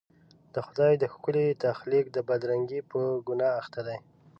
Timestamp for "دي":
3.87-3.97